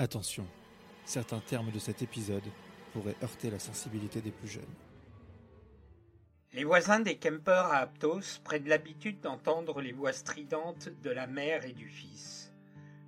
[0.00, 0.46] Attention,
[1.04, 2.50] certains termes de cet épisode
[2.94, 4.74] pourraient heurter la sensibilité des plus jeunes.
[6.54, 11.66] Les voisins des Kemper à Aptos prennent l'habitude d'entendre les voix stridentes de la mère
[11.66, 12.50] et du fils,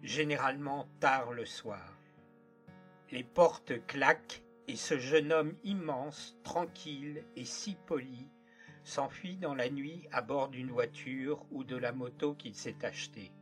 [0.03, 1.97] généralement tard le soir.
[3.11, 8.29] Les portes claquent et ce jeune homme immense, tranquille et si poli,
[8.85, 13.33] s'enfuit dans la nuit à bord d'une voiture ou de la moto qu'il s'est achetée,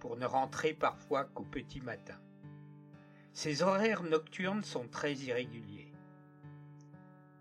[0.00, 2.20] pour ne rentrer parfois qu'au petit matin.
[3.32, 5.92] Ses horaires nocturnes sont très irréguliers.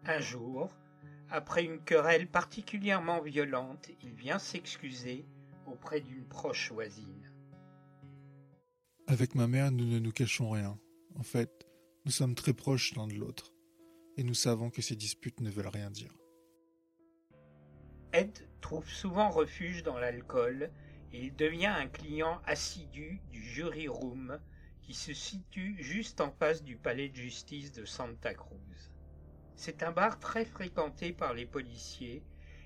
[0.05, 0.69] Un jour,
[1.29, 5.25] après une querelle particulièrement violente, il vient s'excuser
[5.65, 7.31] auprès d'une proche voisine.
[9.07, 10.77] Avec ma mère, nous ne nous cachons rien.
[11.15, 11.65] En fait,
[12.05, 13.53] nous sommes très proches l'un de l'autre,
[14.15, 16.13] et nous savons que ces disputes ne veulent rien dire.
[18.13, 20.71] Ed trouve souvent refuge dans l'alcool
[21.11, 24.39] et il devient un client assidu du jury room
[24.87, 28.93] qui se situe juste en face du palais de justice de Santa Cruz.
[29.57, 32.23] C'est un bar très fréquenté par les policiers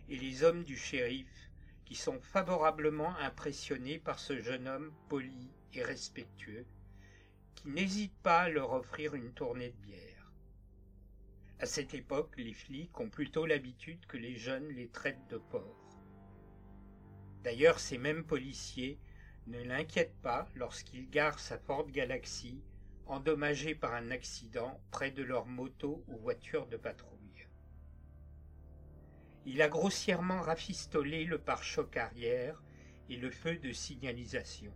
[0.07, 1.49] et les hommes du shérif
[1.83, 6.67] qui sont favorablement impressionnés par ce jeune homme poli et respectueux
[7.55, 10.31] qui n'hésite pas à leur offrir une tournée de bière.
[11.57, 15.97] À cette époque, les flics ont plutôt l'habitude que les jeunes les traitent de porcs.
[17.43, 18.99] D'ailleurs, ces mêmes policiers
[19.47, 22.61] ne l'inquiète pas lorsqu'il gare sa Ford Galaxy
[23.05, 27.47] endommagée par un accident près de leur moto ou voiture de patrouille.
[29.45, 32.61] Il a grossièrement rafistolé le pare-choc arrière
[33.09, 34.71] et le feu de signalisation.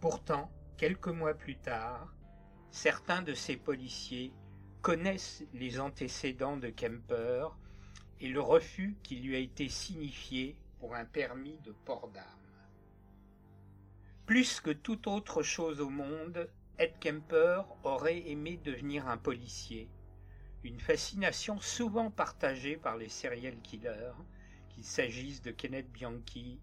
[0.00, 2.12] Pourtant, quelques mois plus tard,
[2.70, 4.32] certains de ces policiers
[4.82, 7.46] connaissent les antécédents de Kemper
[8.20, 12.41] et le refus qui lui a été signifié pour un permis de port d'armes.
[14.26, 19.90] Plus que toute autre chose au monde, Ed Kemper aurait aimé devenir un policier,
[20.62, 24.14] une fascination souvent partagée par les serial killers,
[24.68, 26.60] qu'il s'agisse de Kenneth Bianchi,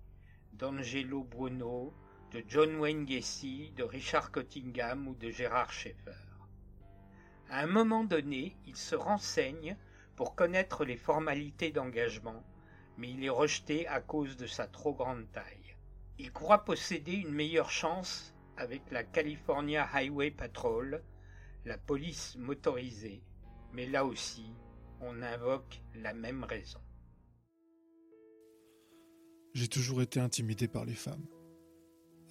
[0.54, 1.94] d'Angelo Bruno,
[2.32, 6.12] de John Wayne Gacy, de Richard Cottingham ou de Gérard Schaeffer.
[7.50, 9.76] À un moment donné, il se renseigne
[10.16, 12.44] pour connaître les formalités d'engagement,
[12.98, 15.69] mais il est rejeté à cause de sa trop grande taille.
[16.20, 21.02] Il croit posséder une meilleure chance avec la California Highway Patrol,
[21.64, 23.24] la police motorisée,
[23.72, 24.54] mais là aussi,
[25.00, 26.80] on invoque la même raison.
[29.54, 31.26] J'ai toujours été intimidé par les femmes.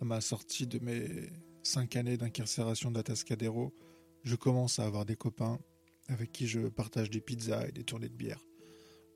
[0.02, 1.30] À ma sortie de mes
[1.62, 3.74] cinq années d'incarcération d'Atascadero,
[4.22, 5.58] je commence à avoir des copains
[6.08, 8.44] avec qui je partage des pizzas et des tournées de bière.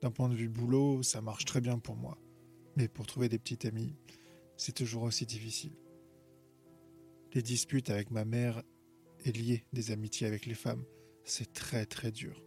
[0.01, 2.17] D'un point de vue boulot, ça marche très bien pour moi.
[2.75, 3.95] Mais pour trouver des petites amies,
[4.57, 5.73] c'est toujours aussi difficile.
[7.33, 8.61] Les disputes avec ma mère
[9.25, 10.83] et liées des amitiés avec les femmes,
[11.23, 12.43] c'est très très dur.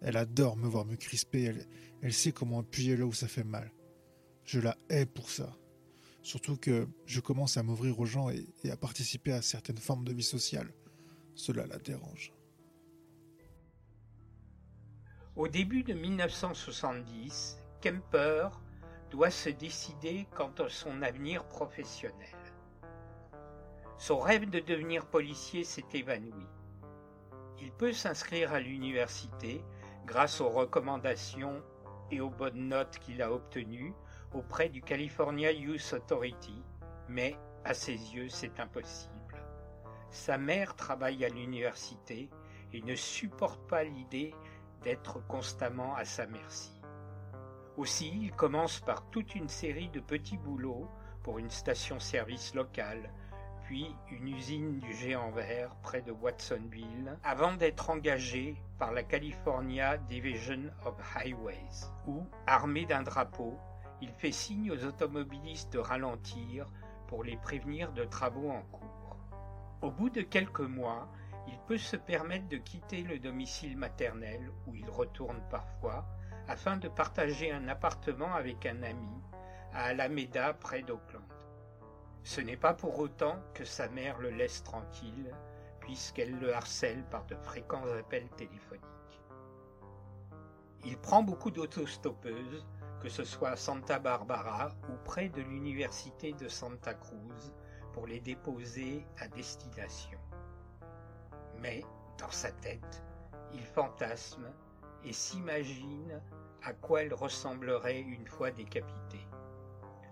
[0.00, 1.66] Elle adore me voir me crisper, elle,
[2.02, 3.72] elle sait comment appuyer là où ça fait mal.
[4.44, 5.56] Je la hais pour ça.
[6.22, 10.04] Surtout que je commence à m'ouvrir aux gens et, et à participer à certaines formes
[10.04, 10.72] de vie sociale.
[11.34, 12.32] Cela la dérange.
[15.36, 18.48] Au début de 1970, Kemper
[19.16, 22.36] doit se décider quant à son avenir professionnel.
[23.96, 26.46] Son rêve de devenir policier s'est évanoui.
[27.62, 29.64] Il peut s'inscrire à l'université
[30.04, 31.62] grâce aux recommandations
[32.10, 33.94] et aux bonnes notes qu'il a obtenues
[34.34, 36.62] auprès du California Youth Authority,
[37.08, 39.42] mais à ses yeux c'est impossible.
[40.10, 42.28] Sa mère travaille à l'université
[42.74, 44.34] et ne supporte pas l'idée
[44.82, 46.75] d'être constamment à sa merci.
[47.76, 50.88] Aussi, il commence par toute une série de petits boulots
[51.22, 53.10] pour une station-service locale,
[53.64, 59.98] puis une usine du géant vert près de Watsonville, avant d'être engagé par la California
[59.98, 63.58] Division of Highways, où, armé d'un drapeau,
[64.00, 66.66] il fait signe aux automobilistes de ralentir
[67.08, 69.18] pour les prévenir de travaux en cours.
[69.82, 71.08] Au bout de quelques mois,
[71.46, 76.06] il peut se permettre de quitter le domicile maternel où il retourne parfois
[76.48, 79.22] afin de partager un appartement avec un ami,
[79.72, 81.22] à Alameda près d'Auckland.
[82.22, 85.32] Ce n'est pas pour autant que sa mère le laisse tranquille,
[85.80, 88.82] puisqu'elle le harcèle par de fréquents appels téléphoniques.
[90.84, 92.66] Il prend beaucoup d'autostoppeuses,
[93.00, 97.52] que ce soit à Santa Barbara ou près de l'université de Santa Cruz,
[97.92, 100.18] pour les déposer à destination.
[101.60, 101.84] Mais,
[102.18, 103.02] dans sa tête,
[103.52, 104.52] il fantasme
[105.04, 106.20] et s'imagine
[106.66, 109.24] à quoi elle ressemblerait une fois décapitée.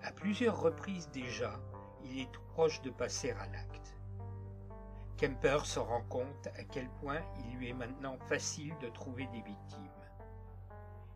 [0.04, 1.60] À plusieurs reprises déjà,
[2.04, 3.96] il est proche de passer à l'acte.
[5.16, 9.42] Kemper se rend compte à quel point il lui est maintenant facile de trouver des
[9.42, 9.90] victimes.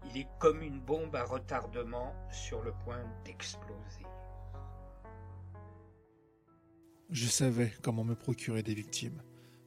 [0.06, 4.06] Il est comme une bombe à retardement sur le point d'exploser.
[7.10, 9.22] Je savais comment me procurer des victimes,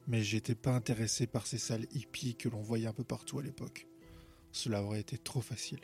[0.06, 3.42] mais j'étais pas intéressé par ces salles hippies que l'on voyait un peu partout à
[3.42, 3.86] l'époque.
[4.52, 5.80] Cela aurait été trop facile.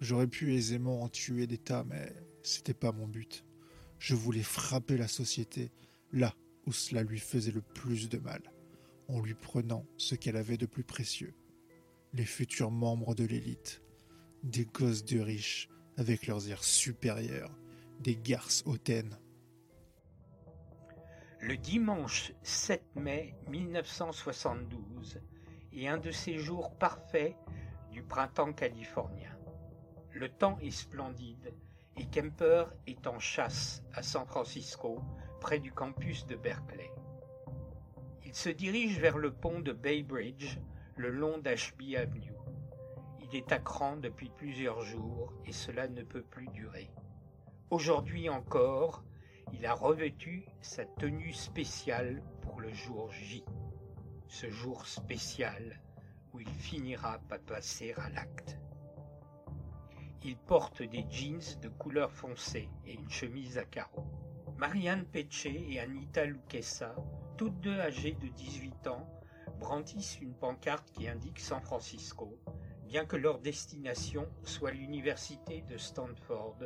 [0.00, 2.12] J'aurais pu aisément en tuer des tas, mais
[2.42, 3.44] c'était pas mon but.
[3.98, 5.72] Je voulais frapper la société
[6.12, 6.34] là
[6.66, 8.42] où cela lui faisait le plus de mal,
[9.08, 11.34] en lui prenant ce qu'elle avait de plus précieux.
[12.12, 13.82] Les futurs membres de l'élite,
[14.42, 17.54] des gosses de riches avec leurs airs supérieurs,
[18.00, 19.18] des garces hautaines.
[21.40, 25.20] Le dimanche 7 mai 1972
[25.72, 27.34] est un de ces jours parfaits
[27.90, 29.36] du printemps californien.
[30.12, 31.54] Le temps est splendide
[31.96, 35.00] et Kemper est en chasse à San Francisco,
[35.40, 36.90] près du campus de Berkeley.
[38.24, 40.58] Il se dirige vers le pont de Bay Bridge,
[40.96, 42.34] le long d'Ashby Avenue.
[43.20, 46.90] Il est à cran depuis plusieurs jours et cela ne peut plus durer.
[47.70, 49.04] Aujourd'hui encore,
[49.52, 53.44] il a revêtu sa tenue spéciale pour le jour J.
[54.28, 55.80] Ce jour spécial
[56.32, 58.58] où il finira par passer à l'acte.
[60.22, 64.06] Il porte des jeans de couleur foncée et une chemise à carreaux.
[64.58, 66.94] Marianne Peche et Anita Luquesa,
[67.38, 69.08] toutes deux âgées de 18 ans,
[69.58, 72.38] brandissent une pancarte qui indique San Francisco,
[72.84, 76.58] bien que leur destination soit l'université de Stanford,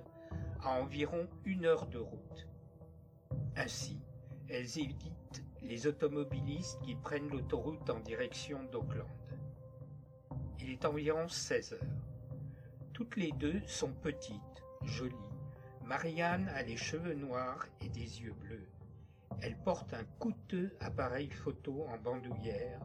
[0.62, 2.48] à environ une heure de route.
[3.56, 4.00] Ainsi,
[4.48, 9.08] elles évitent les automobilistes qui prennent l'autoroute en direction d'Auckland.
[10.64, 11.78] Il est environ 16 heures.
[12.94, 15.14] Toutes les deux sont petites, jolies.
[15.84, 18.66] Marianne a les cheveux noirs et des yeux bleus.
[19.42, 22.80] Elle porte un coûteux appareil photo en bandoulière,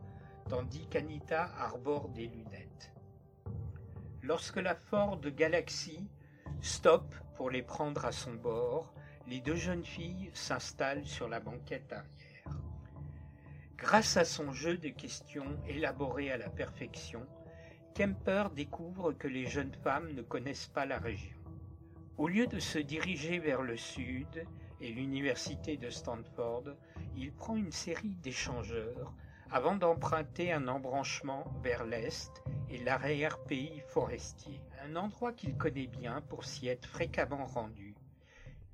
[0.49, 2.91] tandis qu'Anita arbore des lunettes.
[4.23, 6.05] Lorsque la Ford Galaxy
[6.59, 8.93] stoppe pour les prendre à son bord,
[9.25, 12.57] les deux jeunes filles s'installent sur la banquette arrière.
[13.77, 17.25] Grâce à son jeu de questions élaboré à la perfection,
[17.93, 21.37] Kemper découvre que les jeunes femmes ne connaissent pas la région.
[22.17, 24.45] Au lieu de se diriger vers le sud
[24.81, 26.75] et l'université de Stanford,
[27.15, 29.13] il prend une série d'échangeurs
[29.51, 36.45] avant d'emprunter un embranchement vers l'est et l'arrière-pays forestier, un endroit qu'il connaît bien pour
[36.45, 37.95] s'y être fréquemment rendu.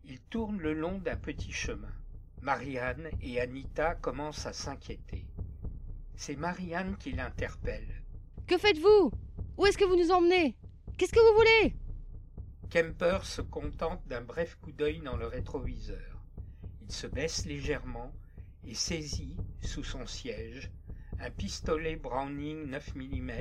[0.03, 1.93] Il tourne le long d'un petit chemin.
[2.41, 5.25] Marianne et Anita commencent à s'inquiéter.
[6.15, 8.04] C'est Marianne qui l'interpelle.
[8.47, 9.11] Que faites-vous?
[9.57, 10.55] Où est-ce que vous nous emmenez?
[10.97, 11.75] Qu'est-ce que vous voulez?
[12.69, 16.21] Kemper se contente d'un bref coup d'œil dans le rétroviseur.
[16.81, 18.13] Il se baisse légèrement
[18.63, 20.69] et saisit, sous son siège,
[21.19, 23.31] un pistolet Browning 9 mm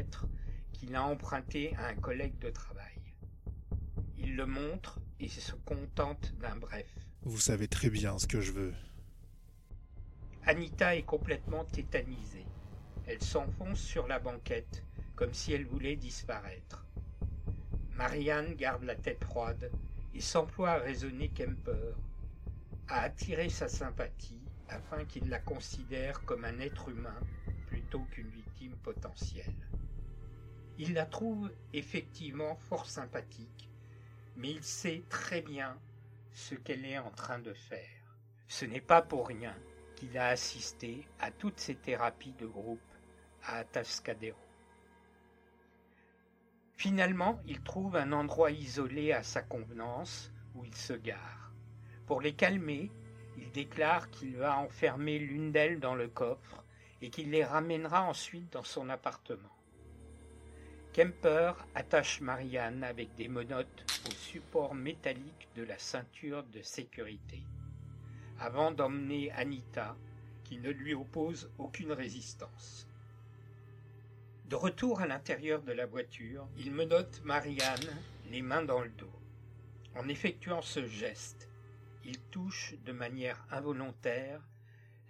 [0.72, 3.14] qu'il a emprunté à un collègue de travail.
[4.16, 6.88] Il le montre et se contente d'un bref.
[7.22, 8.74] Vous savez très bien ce que je veux.
[10.46, 12.46] Anita est complètement tétanisée.
[13.06, 14.82] Elle s'enfonce sur la banquette
[15.16, 16.86] comme si elle voulait disparaître.
[17.96, 19.70] Marianne garde la tête froide
[20.14, 21.94] et s'emploie à raisonner Kemper,
[22.88, 27.20] à attirer sa sympathie afin qu'il la considère comme un être humain
[27.66, 29.68] plutôt qu'une victime potentielle.
[30.78, 33.70] Il la trouve effectivement fort sympathique,
[34.36, 35.78] mais il sait très bien
[36.32, 38.18] ce qu'elle est en train de faire.
[38.48, 39.54] Ce n'est pas pour rien
[39.94, 42.80] qu'il a assisté à toutes ces thérapies de groupe
[43.44, 44.36] à Atascadero.
[46.76, 51.52] Finalement, il trouve un endroit isolé à sa convenance où il se gare.
[52.06, 52.90] Pour les calmer,
[53.38, 56.64] il déclare qu'il va enfermer l'une d'elles dans le coffre
[57.00, 59.54] et qu'il les ramènera ensuite dans son appartement.
[60.92, 67.42] Kemper attache Marianne avec des menottes au support métallique de la ceinture de sécurité,
[68.38, 69.96] avant d'emmener Anita,
[70.44, 72.86] qui ne lui oppose aucune résistance.
[74.44, 77.88] De retour à l'intérieur de la voiture, il menotte Marianne,
[78.30, 79.10] les mains dans le dos.
[79.94, 81.48] En effectuant ce geste,
[82.04, 84.42] il touche de manière involontaire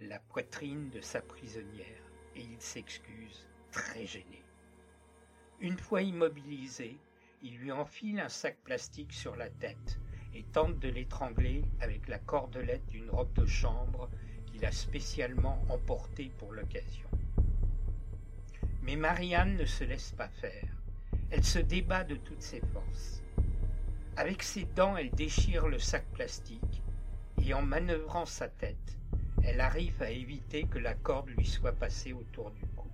[0.00, 2.04] la poitrine de sa prisonnière
[2.36, 4.44] et il s'excuse très gêné.
[5.58, 6.96] Une fois immobilisé,
[7.42, 9.98] il lui enfile un sac plastique sur la tête
[10.32, 14.08] et tente de l'étrangler avec la cordelette d'une robe de chambre
[14.46, 17.08] qu'il a spécialement emportée pour l'occasion.
[18.84, 20.68] Mais Marianne ne se laisse pas faire.
[21.30, 23.22] Elle se débat de toutes ses forces.
[24.16, 26.82] Avec ses dents, elle déchire le sac plastique
[27.42, 28.98] et en manœuvrant sa tête,
[29.42, 32.88] elle arrive à éviter que la corde lui soit passée autour du cou.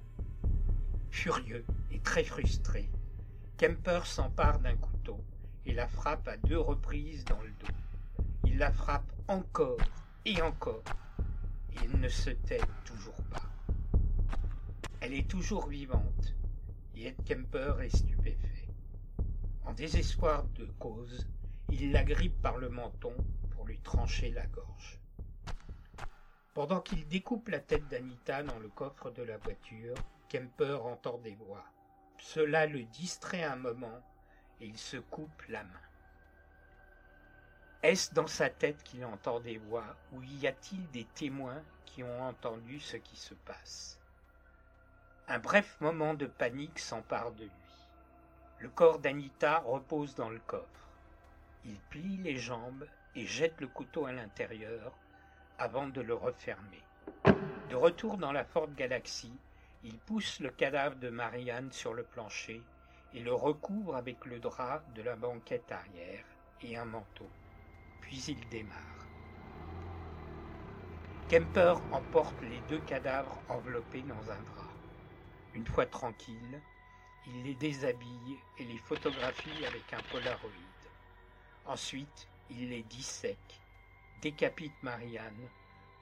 [1.11, 2.89] Furieux et très frustré,
[3.59, 5.21] Kemper s'empare d'un couteau
[5.67, 7.75] et la frappe à deux reprises dans le dos.
[8.45, 9.77] Il la frappe encore
[10.25, 10.83] et encore.
[11.73, 13.40] Et il ne se tait toujours pas.
[15.01, 16.35] Elle est toujours vivante
[16.95, 18.69] et Ed Kemper est stupéfait.
[19.65, 21.27] En désespoir de cause,
[21.71, 23.15] il la grippe par le menton
[23.51, 25.01] pour lui trancher la gorge.
[26.53, 29.95] Pendant qu'il découpe la tête d'Anita dans le coffre de la voiture,
[30.29, 31.65] Kemper entend des voix.
[32.19, 34.03] Cela le distrait un moment
[34.61, 35.81] et il se coupe la main.
[37.83, 42.23] Est-ce dans sa tête qu'il entend des voix ou y a-t-il des témoins qui ont
[42.23, 44.00] entendu ce qui se passe?
[45.33, 47.51] Un bref moment de panique s'empare de lui.
[48.59, 50.89] Le corps d'Anita repose dans le coffre.
[51.65, 52.85] Il plie les jambes
[53.15, 54.93] et jette le couteau à l'intérieur
[55.57, 56.83] avant de le refermer.
[57.69, 59.33] De retour dans la Ford Galaxy,
[59.85, 62.61] il pousse le cadavre de Marianne sur le plancher
[63.15, 66.25] et le recouvre avec le drap de la banquette arrière
[66.61, 67.31] et un manteau.
[68.01, 69.07] Puis il démarre.
[71.29, 74.70] Kemper emporte les deux cadavres enveloppés dans un drap.
[75.55, 76.61] Une fois tranquille,
[77.27, 80.51] il les déshabille et les photographie avec un polaroid.
[81.67, 83.61] Ensuite, il les dissèque,
[84.23, 85.49] décapite Marianne,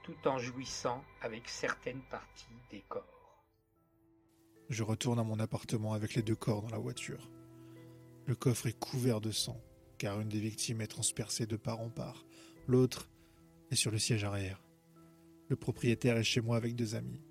[0.03, 3.03] tout en jouissant avec certaines parties des corps.
[4.69, 7.29] Je retourne à mon appartement avec les deux corps dans la voiture.
[8.25, 9.59] Le coffre est couvert de sang,
[9.97, 12.25] car une des victimes est transpercée de part en part.
[12.67, 13.09] L'autre
[13.71, 14.63] est sur le siège arrière.
[15.47, 17.23] Le propriétaire est chez moi avec deux amis.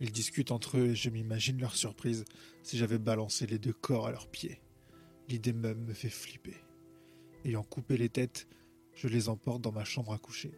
[0.00, 2.24] Ils discutent entre eux et je m'imagine leur surprise
[2.62, 4.60] si j'avais balancé les deux corps à leurs pieds.
[5.28, 6.56] L'idée même me fait flipper.
[7.44, 8.46] Ayant coupé les têtes,
[8.94, 10.52] je les emporte dans ma chambre à coucher.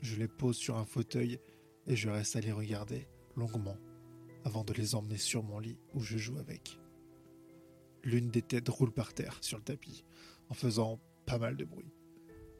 [0.00, 1.38] Je les pose sur un fauteuil
[1.86, 3.06] et je reste à les regarder
[3.36, 3.78] longuement
[4.44, 6.78] avant de les emmener sur mon lit où je joue avec.
[8.04, 10.04] L'une des têtes roule par terre sur le tapis
[10.48, 11.92] en faisant pas mal de bruit.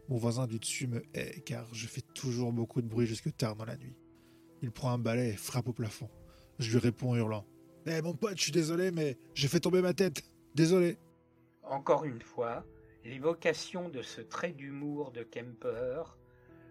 [0.09, 3.57] Mon voisin du dessus me hait car je fais toujours beaucoup de bruit jusque tard
[3.57, 3.97] dans la nuit.
[4.63, 6.09] Il prend un balai et frappe au plafond.
[6.63, 7.45] Je lui réponds en hurlant
[7.87, 10.23] Eh mon pote, je suis désolé, mais j'ai fait tomber ma tête.
[10.55, 10.97] Désolé.
[11.65, 12.65] Encore une fois,
[13.05, 16.03] l'évocation de ce trait d'humour de Kemper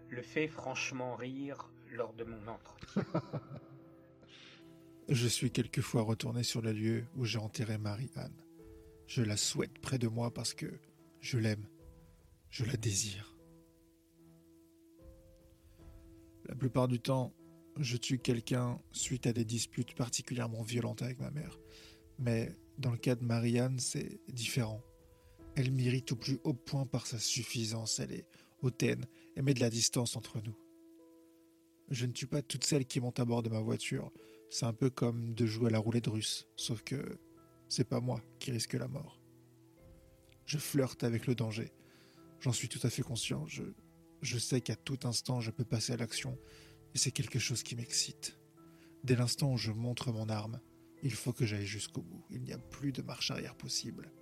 [0.08, 3.04] le fait franchement rire lors de mon entretien.
[5.08, 8.36] Je suis quelquefois retourné sur le lieu où j'ai enterré Marie-Anne.
[9.06, 10.66] Je la souhaite près de moi parce que
[11.20, 11.66] je l'aime,
[12.50, 13.36] je la désire.
[16.46, 17.34] La plupart du temps,
[17.78, 21.58] je tue quelqu'un suite à des disputes particulièrement violentes avec ma mère.
[22.18, 24.82] Mais dans le cas de Marianne, c'est différent.
[25.56, 28.26] Elle m'irrite au plus haut point par sa suffisance, elle est
[28.62, 30.56] hautaine et met de la distance entre nous.
[31.90, 34.10] Je ne tue pas toutes celles qui montent à bord de ma voiture,
[34.48, 37.18] c'est un peu comme de jouer à la roulette russe, sauf que
[37.68, 39.20] c'est pas moi qui risque la mort.
[40.46, 41.72] Je flirte avec le danger.
[42.40, 43.46] J'en suis tout à fait conscient.
[43.46, 43.62] Je,
[44.20, 46.38] je sais qu'à tout instant je peux passer à l'action
[46.94, 48.38] et c'est quelque chose qui m'excite.
[49.04, 50.60] Dès l'instant où je montre mon arme,
[51.02, 52.24] il faut que j'aille jusqu'au bout.
[52.30, 54.12] Il n'y a plus de marche arrière possible.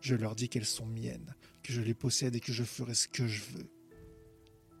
[0.00, 3.08] Je leur dis qu'elles sont miennes, que je les possède et que je ferai ce
[3.08, 3.70] que je veux.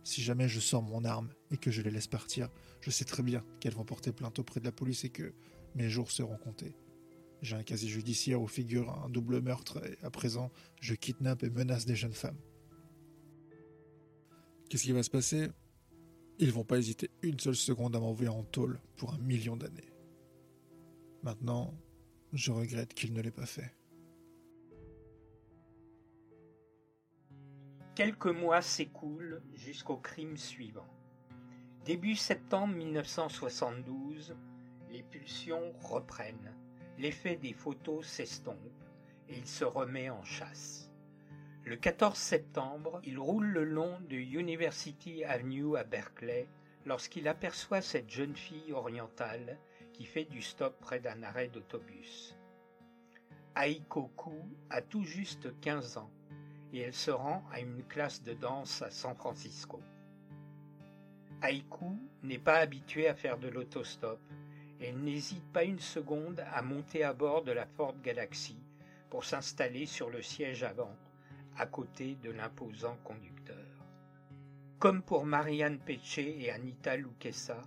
[0.04, 2.48] Si jamais je sors mon arme et que je les laisse partir,
[2.80, 5.34] je sais très bien qu'elles vont porter plainte auprès de la police et que
[5.74, 6.76] mes jours seront comptés.
[7.42, 11.50] J'ai un casier judiciaire où figure un double meurtre et à présent, je kidnappe et
[11.50, 12.38] menace des jeunes femmes.
[14.68, 15.48] Qu'est-ce qui va se passer?
[16.38, 19.92] Ils vont pas hésiter une seule seconde à m'envoyer en tôle pour un million d'années.
[21.22, 21.74] Maintenant,
[22.32, 23.74] je regrette qu'ils ne l'aient pas fait.
[27.94, 30.86] Quelques mois s'écoulent jusqu'au crime suivant.
[31.86, 34.36] Début septembre 1972,
[34.90, 36.54] les pulsions reprennent,
[36.98, 38.58] l'effet des photos s'estompe
[39.28, 40.85] et il se remet en chasse.
[41.66, 46.46] Le 14 septembre, il roule le long de University Avenue à Berkeley
[46.84, 49.58] lorsqu'il aperçoit cette jeune fille orientale
[49.92, 52.36] qui fait du stop près d'un arrêt d'autobus.
[53.56, 56.10] Aikoku a tout juste 15 ans
[56.72, 59.80] et elle se rend à une classe de danse à San Francisco.
[61.42, 64.20] Aiko n'est pas habituée à faire de l'autostop
[64.78, 68.56] et n'hésite pas une seconde à monter à bord de la Ford Galaxy
[69.10, 70.94] pour s'installer sur le siège avant,
[71.58, 73.56] à côté de l'imposant conducteur.
[74.78, 77.62] Comme pour Marianne Peche et Anita Luquesa,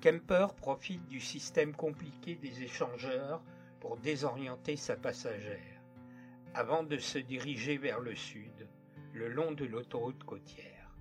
[0.00, 3.40] Kemper profite du système compliqué des échangeurs
[3.78, 5.80] pour désorienter sa passagère,
[6.54, 8.68] avant de se diriger vers le sud,
[9.12, 10.96] le long de l'autoroute côtière.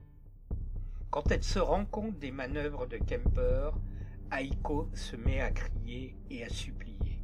[1.10, 3.72] Quand elle se rend compte des manœuvres de Kemper,
[4.32, 7.22] Aiko se met à crier et à supplier.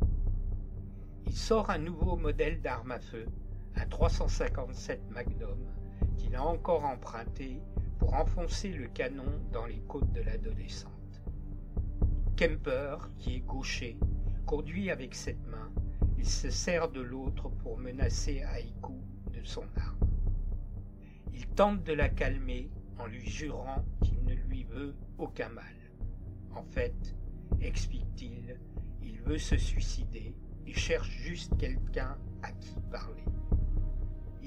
[1.27, 3.27] Il sort un nouveau modèle d'arme à feu,
[3.79, 5.60] un 357 Magnum,
[6.17, 7.62] qu'il a encore emprunté
[8.00, 10.91] pour enfoncer le canon dans les côtes de l'adolescente.
[12.36, 13.98] Kemper, qui est gaucher,
[14.46, 15.72] conduit avec cette main.
[16.17, 19.00] Il se sert de l'autre pour menacer Aiko
[19.34, 20.10] de son arme.
[21.34, 25.75] Il tente de la calmer en lui jurant qu'il ne lui veut aucun mal.
[26.55, 27.15] En fait,
[27.62, 28.60] explique-t-il,
[29.03, 33.24] il veut se suicider et cherche juste quelqu'un à qui parler.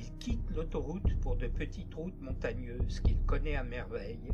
[0.00, 4.33] Il quitte l'autoroute pour de petites routes montagneuses qu'il connaît à merveille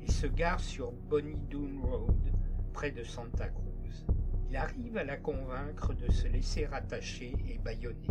[0.00, 2.32] et se gare sur Bonnie Doon Road,
[2.72, 4.06] près de Santa Cruz.
[4.48, 8.08] Il arrive à la convaincre de se laisser rattacher et bâillonner.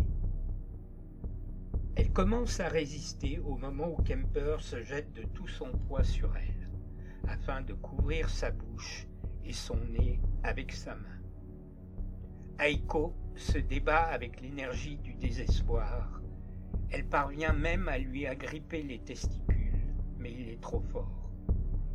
[1.96, 6.36] Elle commence à résister au moment où Kemper se jette de tout son poids sur
[6.36, 6.70] elle,
[7.28, 9.08] afin de couvrir sa bouche
[9.44, 11.20] et son nez avec sa main.
[12.60, 16.20] Aiko se débat avec l'énergie du désespoir.
[16.90, 21.30] Elle parvient même à lui agripper les testicules, mais il est trop fort.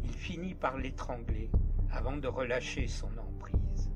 [0.03, 1.49] Il finit par l'étrangler
[1.91, 3.91] avant de relâcher son emprise.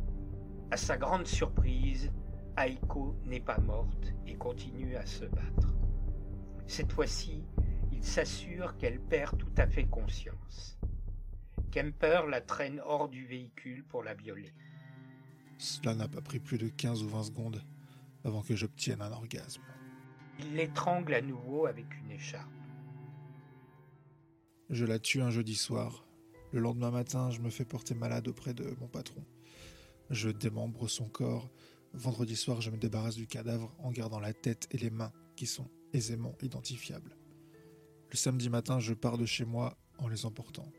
[0.72, 2.12] À sa grande surprise,
[2.58, 5.74] Aiko n'est pas morte et continue à se battre.
[6.68, 7.44] Cette fois-ci,
[7.92, 10.78] il s'assure qu'elle perd tout à fait conscience.
[11.72, 14.54] Kemper la traîne hors du véhicule pour la violer.
[15.58, 17.62] Cela n'a pas pris plus de 15 ou 20 secondes
[18.24, 19.63] avant que j'obtienne un orgasme.
[20.39, 22.50] Il l'étrangle à nouveau avec une écharpe.
[24.69, 26.04] Je la tue un jeudi soir
[26.54, 29.26] le lendemain matin, je me fais porter malade auprès de mon patron.
[30.12, 31.50] Je démembre son corps.
[31.93, 35.48] Vendredi soir, je me débarrasse du cadavre en gardant la tête et les mains qui
[35.48, 37.17] sont aisément identifiables.
[38.12, 40.72] Le samedi matin, je pars de chez moi en les emportant.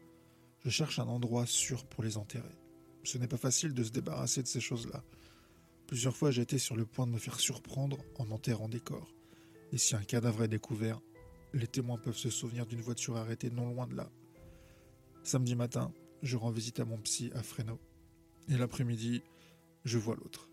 [0.65, 2.57] Je cherche un endroit sûr pour les enterrer.
[3.03, 5.03] Ce n'est pas facile de se débarrasser de ces choses-là.
[5.89, 9.14] Plusieurs fois, j'ai été sur le point de me faire surprendre en enterrant des corps.
[9.75, 11.01] Et si un cadavre est découvert,
[11.53, 14.09] les témoins peuvent se souvenir d'une voiture arrêtée non loin de là,
[15.25, 17.81] Samedi matin, je rends visite à mon psy à Fresno.
[18.49, 19.25] Et l'après-midi,
[19.85, 20.49] je vois l'autre.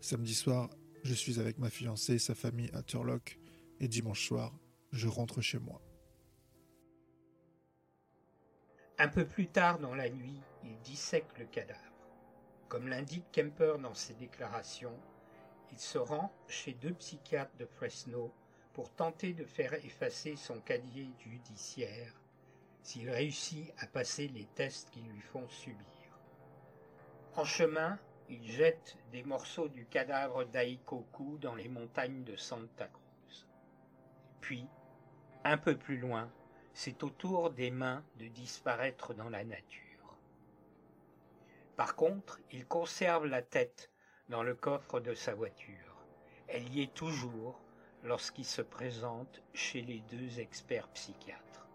[0.00, 0.68] Samedi soir,
[1.04, 3.38] je suis avec ma fiancée et sa famille à Turlock.
[3.78, 4.52] Et dimanche soir,
[4.90, 5.80] je rentre chez moi.
[8.98, 11.78] Un peu plus tard dans la nuit, il dissèque le cadavre.
[12.68, 14.98] Comme l'indique Kemper dans ses déclarations,
[15.72, 18.32] il se rend chez deux psychiatres de Fresno
[18.72, 22.12] pour tenter de faire effacer son casier judiciaire
[22.82, 25.84] s'il réussit à passer les tests qu'ils lui font subir.
[27.36, 27.98] En chemin,
[28.28, 33.46] il jette des morceaux du cadavre d'Aikoku dans les montagnes de Santa Cruz.
[34.40, 34.66] Puis,
[35.44, 36.30] un peu plus loin,
[36.72, 40.16] c'est au tour des mains de disparaître dans la nature.
[41.76, 43.90] Par contre, il conserve la tête
[44.28, 46.06] dans le coffre de sa voiture.
[46.48, 47.60] Elle y est toujours
[48.02, 51.68] lorsqu'il se présente chez les deux experts psychiatres.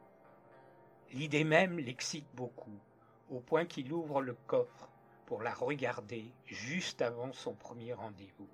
[1.11, 2.79] L'idée même l'excite beaucoup,
[3.29, 4.89] au point qu'il ouvre le coffre
[5.25, 8.49] pour la regarder juste avant son premier rendez-vous.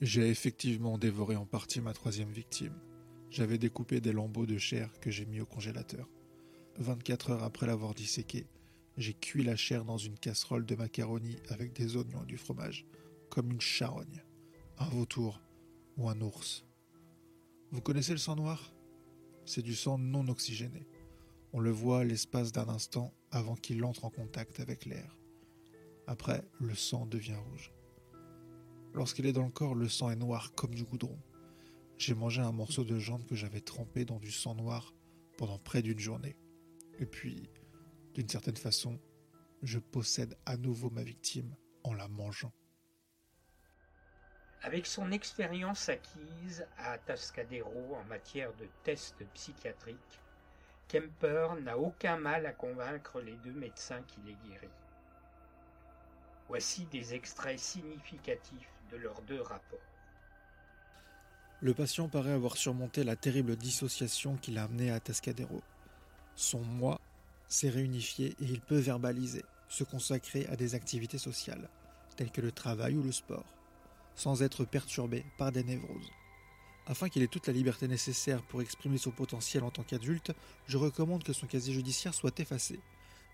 [0.00, 2.78] J'ai effectivement dévoré en partie ma troisième victime.
[3.30, 6.08] J'avais découpé des lambeaux de chair que j'ai mis au congélateur.
[6.78, 8.46] 24 heures après l'avoir disséqué,
[8.98, 12.84] j'ai cuit la chair dans une casserole de macaroni avec des oignons et du fromage,
[13.30, 14.24] comme une charogne,
[14.76, 15.40] un vautour
[15.96, 16.64] ou un ours.
[17.70, 18.74] Vous connaissez le sang noir?
[19.46, 20.88] C'est du sang non oxygéné.
[21.52, 25.16] On le voit l'espace d'un instant avant qu'il entre en contact avec l'air.
[26.08, 27.72] Après, le sang devient rouge.
[28.94, 31.18] Lorsqu'il est dans le corps, le sang est noir comme du goudron.
[31.98, 34.92] J'ai mangé un morceau de jambe que j'avais trempé dans du sang noir
[35.36, 36.36] pendant près d'une journée.
[36.98, 37.48] Et puis,
[38.14, 38.98] d'une certaine façon,
[39.62, 42.52] je possède à nouveau ma victime en la mangeant.
[44.62, 50.20] Avec son expérience acquise à Atascadero en matière de tests psychiatriques,
[50.88, 54.68] Kemper n'a aucun mal à convaincre les deux médecins qui les guérit.
[56.48, 59.78] Voici des extraits significatifs de leurs deux rapports.
[61.60, 65.60] Le patient paraît avoir surmonté la terrible dissociation qui l'a amené à Tascadero.
[66.36, 67.00] Son moi
[67.48, 71.68] s'est réunifié et il peut verbaliser, se consacrer à des activités sociales,
[72.16, 73.46] telles que le travail ou le sport,
[74.14, 76.10] sans être perturbé par des névroses.
[76.86, 80.32] Afin qu'il ait toute la liberté nécessaire pour exprimer son potentiel en tant qu'adulte,
[80.66, 82.80] je recommande que son casier judiciaire soit effacé.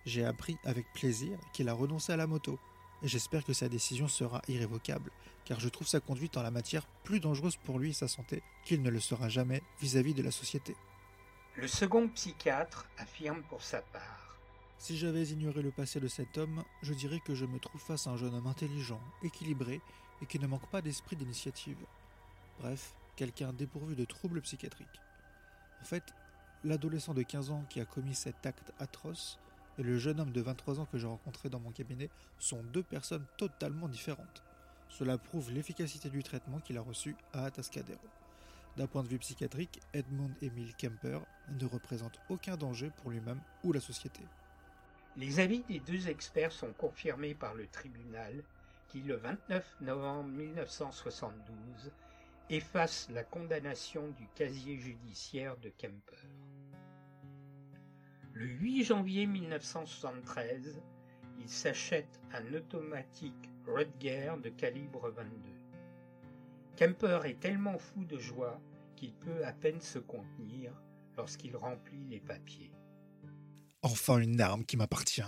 [0.06, 2.58] J'ai appris avec plaisir qu'il a renoncé à la moto,
[3.02, 5.10] et j'espère que sa décision sera irrévocable,
[5.44, 8.42] car je trouve sa conduite en la matière plus dangereuse pour lui et sa santé
[8.64, 10.74] qu'il ne le sera jamais vis-à-vis de la société.
[11.56, 14.36] Le second psychiatre affirme pour sa part.
[14.76, 18.08] Si j'avais ignoré le passé de cet homme, je dirais que je me trouve face
[18.08, 19.80] à un jeune homme intelligent, équilibré
[20.20, 21.78] et qui ne manque pas d'esprit d'initiative.
[22.58, 25.00] Bref, quelqu'un dépourvu de troubles psychiatriques.
[25.80, 26.02] En fait,
[26.64, 29.38] l'adolescent de 15 ans qui a commis cet acte atroce
[29.78, 32.82] et le jeune homme de 23 ans que j'ai rencontré dans mon cabinet sont deux
[32.82, 34.42] personnes totalement différentes.
[34.88, 38.00] Cela prouve l'efficacité du traitement qu'il a reçu à Atascadero.
[38.76, 41.20] D'un point de vue psychiatrique, Edmund Emil Kemper
[41.60, 44.22] ne représente aucun danger pour lui-même ou la société.
[45.16, 48.42] Les avis des deux experts sont confirmés par le tribunal
[48.88, 51.92] qui, le 29 novembre 1972,
[52.50, 56.28] efface la condamnation du casier judiciaire de Kemper.
[58.32, 60.82] Le 8 janvier 1973,
[61.38, 65.53] il s'achète un automatique Rudger de calibre 22.
[66.76, 68.60] Kemper est tellement fou de joie
[68.96, 70.72] qu'il peut à peine se contenir
[71.16, 72.72] lorsqu'il remplit les papiers.
[73.82, 75.22] Enfin une arme qui m'appartient.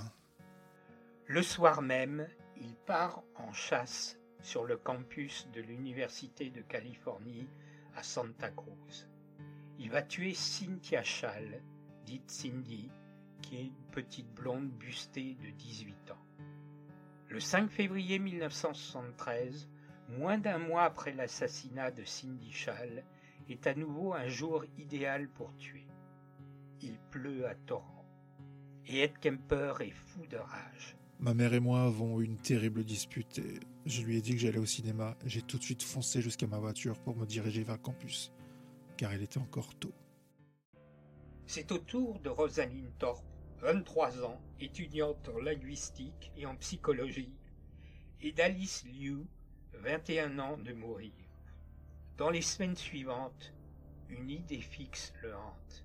[1.27, 7.49] Le soir même, il part en chasse sur le campus de l'Université de Californie
[7.95, 9.09] à Santa Cruz.
[9.79, 11.63] Il va tuer Cynthia Schall,
[12.05, 12.91] dite Cindy,
[13.43, 16.27] qui est une petite blonde bustée de 18 ans.
[17.29, 19.69] Le 5 février 1973,
[20.09, 23.05] moins d'un mois après l'assassinat de Cindy Schall,
[23.49, 25.87] est à nouveau un jour idéal pour tuer.
[26.83, 28.05] Il pleut à torrent.
[28.87, 30.97] Et Ed Kemper est fou de rage.
[31.19, 34.39] Ma mère et moi avons eu une terrible dispute et je lui ai dit que
[34.39, 35.17] j'allais au cinéma.
[35.25, 38.33] J'ai tout de suite foncé jusqu'à ma voiture pour me diriger vers le campus,
[38.97, 39.95] car il était encore tôt.
[41.47, 43.25] C'est au tour de Rosaline Thorpe,
[43.61, 47.33] 23 ans, étudiante en linguistique et en psychologie,
[48.21, 49.25] et d'Alice Liu,
[49.79, 51.13] 21 ans, de mourir.
[52.17, 53.53] Dans les semaines suivantes,
[54.09, 55.85] une idée fixe le hante.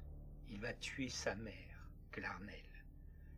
[0.49, 2.55] Il va tuer sa mère, Clarnell.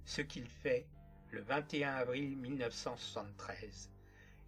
[0.05, 0.87] Ce qu'il fait
[1.31, 3.91] le 21 avril 1973,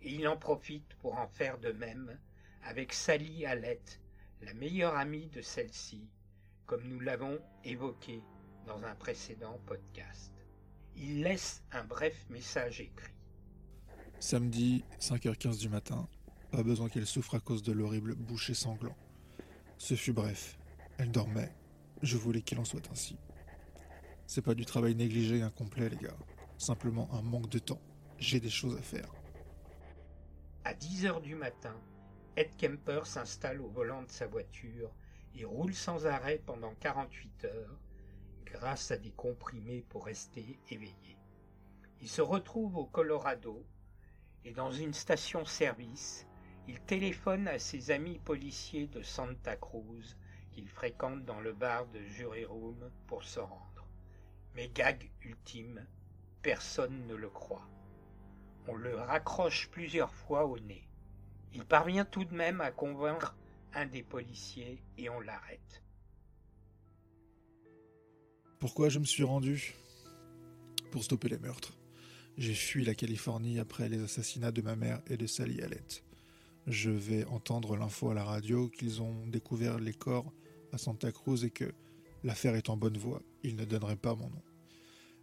[0.01, 2.19] et il en profite pour en faire de même
[2.63, 3.99] avec Sally Hallett,
[4.41, 6.07] la meilleure amie de celle-ci,
[6.65, 8.21] comme nous l'avons évoqué
[8.65, 10.33] dans un précédent podcast.
[10.95, 13.14] Il laisse un bref message écrit.
[14.19, 16.07] Samedi, 5h15 du matin,
[16.51, 18.95] pas besoin qu'elle souffre à cause de l'horrible boucher sanglant.
[19.77, 20.57] Ce fut bref,
[20.97, 21.53] elle dormait,
[22.01, 23.17] je voulais qu'il en soit ainsi.
[24.25, 26.17] C'est pas du travail négligé et incomplet, les gars
[26.57, 27.81] simplement un manque de temps.
[28.17, 29.13] J'ai des choses à faire.
[30.63, 31.75] À 10 heures du matin,
[32.35, 34.91] Ed Kemper s'installe au volant de sa voiture
[35.35, 37.79] et roule sans arrêt pendant 48 heures
[38.45, 41.17] grâce à des comprimés pour rester éveillé.
[42.01, 43.63] Il se retrouve au Colorado
[44.45, 46.27] et dans une station-service,
[46.67, 50.15] il téléphone à ses amis policiers de Santa Cruz
[50.51, 53.87] qu'il fréquente dans le bar de Jury Room pour se rendre.
[54.55, 55.85] Mais gag ultime,
[56.41, 57.67] personne ne le croit.
[58.67, 60.87] On le raccroche plusieurs fois au nez.
[61.53, 63.35] Il parvient tout de même à convaincre
[63.73, 65.83] un des policiers et on l'arrête.
[68.59, 69.75] Pourquoi je me suis rendu?
[70.91, 71.73] Pour stopper les meurtres.
[72.37, 76.03] J'ai fui la Californie après les assassinats de ma mère et de Sally Hallett.
[76.67, 80.33] Je vais entendre l'info à la radio qu'ils ont découvert les corps
[80.73, 81.71] à Santa Cruz et que
[82.25, 83.21] l'affaire est en bonne voie.
[83.43, 84.41] Ils ne donneraient pas mon nom.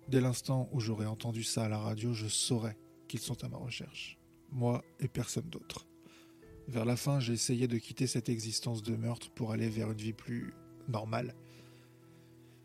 [0.09, 3.59] Dès l'instant où j'aurai entendu ça à la radio, je saurais qu'ils sont à ma
[3.59, 4.18] recherche.
[4.51, 5.87] Moi et personne d'autre.
[6.66, 9.98] Vers la fin, j'ai essayé de quitter cette existence de meurtre pour aller vers une
[9.98, 10.55] vie plus
[10.88, 11.35] normale.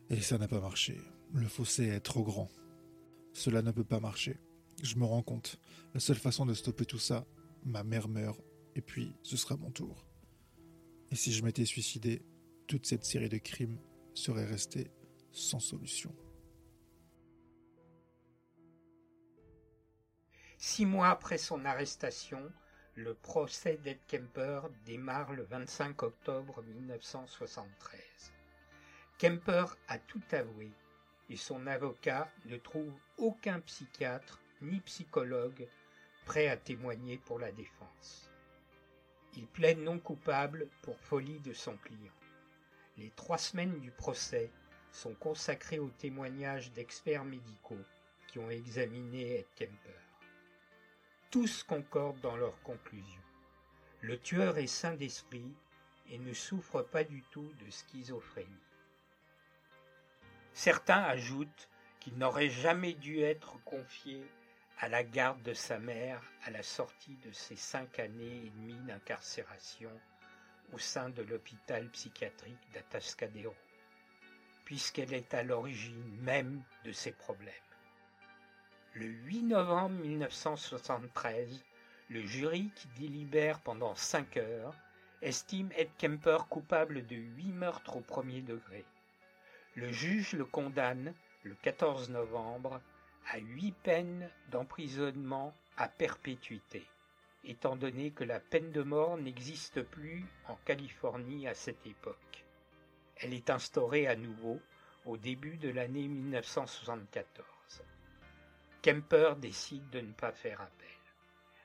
[0.09, 0.97] Et ça n'a pas marché.
[1.33, 2.49] Le fossé est trop grand.
[3.37, 4.39] Cela ne peut pas marcher.
[4.81, 5.59] Je me rends compte.
[5.93, 7.23] La seule façon de stopper tout ça,
[7.63, 8.41] ma mère meurt,
[8.73, 10.07] et puis ce sera mon tour.
[11.11, 12.25] Et si je m'étais suicidé,
[12.65, 13.77] toute cette série de crimes
[14.15, 14.89] serait restée
[15.31, 16.15] sans solution.
[20.57, 22.41] Six mois après son arrestation,
[22.95, 28.01] le procès d'Ed Kemper démarre le 25 octobre 1973.
[29.19, 30.71] Kemper a tout avoué
[31.29, 35.67] et son avocat ne trouve aucun psychiatre ni psychologue
[36.25, 38.29] prêt à témoigner pour la défense.
[39.35, 42.13] Il plaide non coupable pour folie de son client.
[42.97, 44.49] Les trois semaines du procès
[44.91, 47.83] sont consacrées aux témoignages d'experts médicaux
[48.27, 50.01] qui ont examiné Ed Kemper.
[51.29, 53.21] Tous concordent dans leurs conclusions.
[54.01, 55.53] Le tueur est sain d'esprit
[56.09, 58.66] et ne souffre pas du tout de schizophrénie.
[60.57, 64.25] Certains ajoutent qu'il n'aurait jamais dû être confié
[64.79, 68.81] à la garde de sa mère à la sortie de ses cinq années et demie
[68.87, 69.91] d'incarcération
[70.73, 73.53] au sein de l'hôpital psychiatrique d'Atascadero,
[74.65, 77.53] puisqu'elle est à l'origine même de ses problèmes.
[78.95, 81.63] Le 8 novembre 1973,
[82.09, 84.73] le jury qui délibère pendant cinq heures
[85.21, 88.83] estime Ed Kemper coupable de huit meurtres au premier degré.
[89.77, 91.13] Le juge le condamne
[91.43, 92.81] le 14 novembre
[93.31, 96.83] à huit peines d'emprisonnement à perpétuité,
[97.43, 102.43] étant donné que la peine de mort n'existe plus en Californie à cette époque.
[103.17, 104.59] Elle est instaurée à nouveau
[105.05, 107.45] au début de l'année 1974.
[108.81, 110.87] Kemper décide de ne pas faire appel.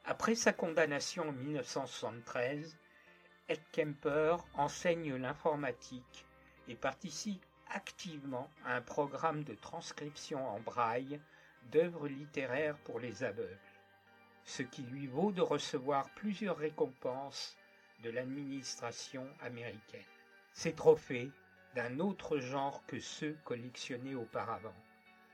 [0.05, 2.77] Après sa condamnation en 1973,
[3.49, 6.27] Ed Kemper enseigne l'informatique
[6.69, 7.43] et participe
[7.75, 11.21] activement un programme de transcription en braille
[11.71, 13.59] d'œuvres littéraires pour les aveugles,
[14.45, 17.57] ce qui lui vaut de recevoir plusieurs récompenses
[18.03, 20.05] de l'administration américaine.
[20.53, 21.31] Ces trophées,
[21.75, 24.75] d'un autre genre que ceux collectionnés auparavant,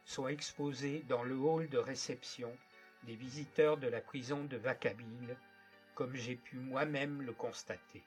[0.04, 2.56] sont exposés dans le hall de réception
[3.02, 5.36] des visiteurs de la prison de Vacaville,
[5.94, 8.02] comme j'ai pu moi-même le constater.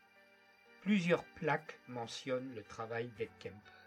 [0.81, 3.80] Plusieurs plaques mentionnent le travail d'Ed Kemper.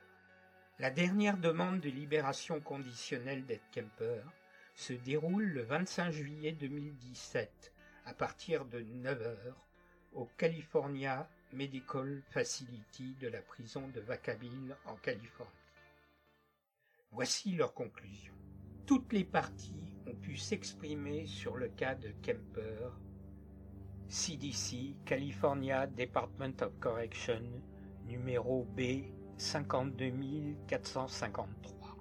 [0.81, 4.25] La dernière demande de libération conditionnelle d'Ed Kemper
[4.75, 7.73] se déroule le 25 juillet 2017
[8.07, 9.37] à partir de 9 h
[10.15, 15.53] au California Medical Facility de la prison de Vacaville en Californie.
[17.13, 18.35] Voici leur conclusion.
[18.85, 22.91] Toutes les parties ont pu s'exprimer sur le cas de Kemper.
[24.09, 27.43] CDC, California Department of Correction,
[28.07, 29.05] numéro B
[29.39, 31.97] 52453.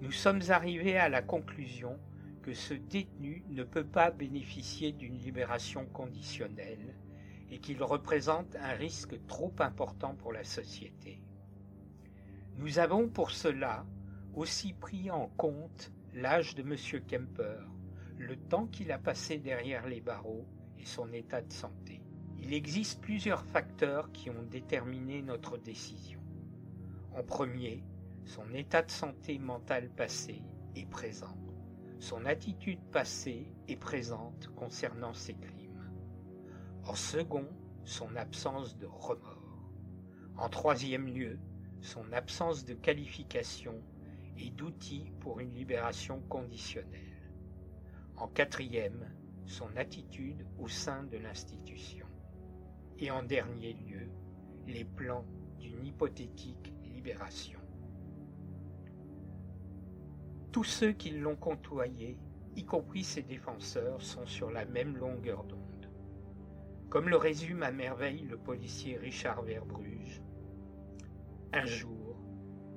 [0.00, 1.98] Nous sommes arrivés à la conclusion
[2.42, 6.96] que ce détenu ne peut pas bénéficier d'une libération conditionnelle
[7.50, 11.22] et qu'il représente un risque trop important pour la société.
[12.56, 13.84] Nous avons pour cela
[14.34, 16.76] aussi pris en compte l'âge de M.
[17.06, 17.60] Kemper,
[18.18, 20.46] le temps qu'il a passé derrière les barreaux
[20.78, 22.02] et son état de santé.
[22.40, 26.21] Il existe plusieurs facteurs qui ont déterminé notre décision.
[27.14, 27.84] En premier,
[28.24, 30.42] son état de santé mentale passé
[30.74, 31.36] et présent,
[31.98, 35.90] son attitude passée et présente concernant ses crimes.
[36.84, 37.46] En second,
[37.84, 39.68] son absence de remords.
[40.38, 41.38] En troisième lieu,
[41.82, 43.82] son absence de qualification
[44.38, 47.30] et d'outils pour une libération conditionnelle.
[48.16, 49.12] En quatrième,
[49.44, 52.06] son attitude au sein de l'institution.
[52.98, 54.08] Et en dernier lieu,
[54.66, 55.26] les plans
[55.58, 56.72] d'une hypothétique
[57.02, 57.58] libération.
[60.52, 62.16] Tous ceux qui l'ont côtoyé,
[62.54, 65.90] y compris ses défenseurs, sont sur la même longueur d'onde.
[66.90, 70.22] Comme le résume à merveille le policier Richard Verbruge,
[71.52, 72.22] un jour,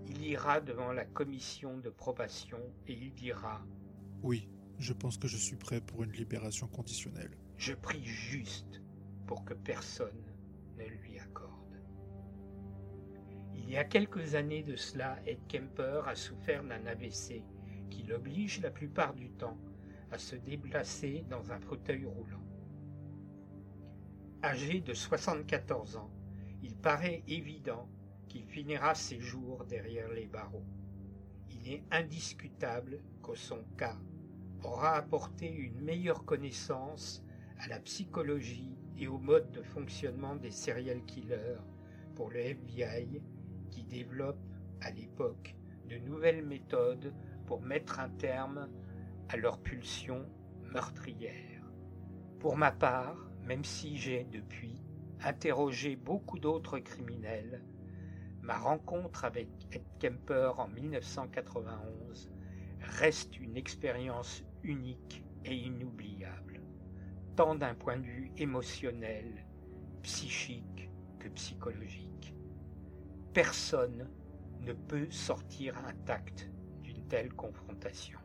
[0.07, 3.63] il ira devant la commission de probation et il dira
[4.23, 7.37] Oui, je pense que je suis prêt pour une libération conditionnelle.
[7.57, 8.81] Je prie juste
[9.27, 10.23] pour que personne
[10.79, 11.64] ne lui accorde.
[13.67, 17.43] Il y a quelques années de cela, Ed Kemper a souffert d'un AVC
[17.89, 19.57] qui l'oblige la plupart du temps
[20.11, 22.43] à se déplacer dans un fauteuil roulant.
[24.43, 26.11] Âgé de 74 ans,
[26.61, 27.89] il paraît évident
[28.29, 30.65] qu'il finira ses jours derrière les barreaux.
[31.49, 33.97] Il est indiscutable que son cas
[34.63, 37.23] aura apporté une meilleure connaissance
[37.59, 41.57] à la psychologie et au mode de fonctionnement des serial killers
[42.13, 43.21] pour le FBI
[43.87, 44.39] développe
[44.81, 45.55] à l'époque
[45.89, 47.13] de nouvelles méthodes
[47.45, 48.69] pour mettre un terme
[49.29, 50.25] à leurs pulsions
[50.63, 51.63] meurtrières.
[52.39, 54.81] Pour ma part, même si j'ai depuis
[55.23, 57.63] interrogé beaucoup d'autres criminels,
[58.41, 62.29] ma rencontre avec Ed Kemper en 1991
[62.81, 66.61] reste une expérience unique et inoubliable,
[67.35, 69.45] tant d'un point de vue émotionnel,
[70.03, 72.04] psychique que psychologique.
[73.35, 74.09] Personne
[74.61, 76.49] ne peut sortir intact
[76.83, 78.17] d'une telle confrontation.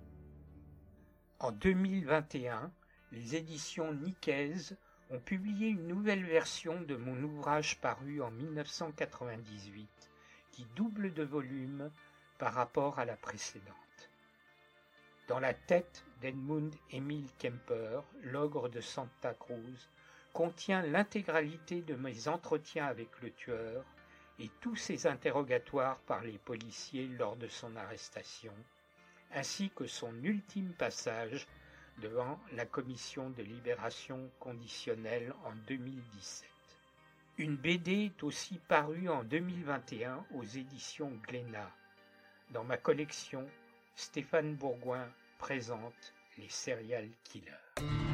[1.40, 2.70] En 2021,
[3.10, 4.76] les éditions Nicaise
[5.10, 10.12] ont publié une nouvelle version de mon ouvrage paru en 1998
[10.52, 11.90] qui double de volume
[12.38, 14.10] par rapport à la précédente.
[15.26, 19.88] Dans la tête d'Edmund Emil Kemper, l'ogre de Santa Cruz,
[20.32, 23.84] contient l'intégralité de mes entretiens avec le tueur
[24.40, 28.54] et tous ses interrogatoires par les policiers lors de son arrestation,
[29.34, 31.46] ainsi que son ultime passage
[31.98, 36.48] devant la commission de libération conditionnelle en 2017.
[37.36, 41.70] Une BD est aussi parue en 2021 aux éditions Glénat.
[42.50, 43.46] Dans ma collection,
[43.94, 45.06] Stéphane Bourgoin
[45.38, 48.09] présente Les Serial Killers.